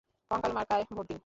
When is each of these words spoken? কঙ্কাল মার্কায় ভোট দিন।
কঙ্কাল 0.31 0.51
মার্কায় 0.57 0.83
ভোট 0.89 1.05
দিন। 1.09 1.19